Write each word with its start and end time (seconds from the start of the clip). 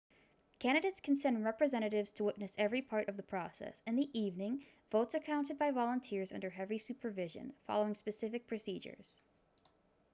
candidates 0.57 0.99
can 0.99 1.15
send 1.15 1.45
representatives 1.45 2.11
to 2.11 2.23
witness 2.23 2.55
every 2.57 2.81
part 2.81 3.07
of 3.07 3.17
the 3.17 3.21
process 3.21 3.83
in 3.85 3.95
the 3.95 4.09
evening 4.19 4.65
votes 4.89 5.13
are 5.13 5.19
counted 5.19 5.59
by 5.59 5.69
volunteers 5.69 6.31
under 6.31 6.49
heavy 6.49 6.79
supervision 6.79 7.53
following 7.67 7.93
specific 7.93 8.47
procedures 8.47 9.19